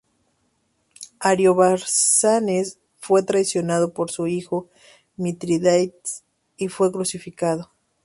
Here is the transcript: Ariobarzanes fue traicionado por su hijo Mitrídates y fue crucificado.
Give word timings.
Ariobarzanes 1.19 2.79
fue 2.97 3.21
traicionado 3.21 3.93
por 3.93 4.09
su 4.09 4.25
hijo 4.25 4.67
Mitrídates 5.15 6.23
y 6.57 6.69
fue 6.69 6.91
crucificado. 6.91 7.71